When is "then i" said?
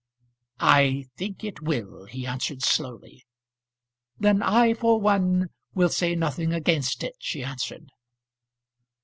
4.19-4.73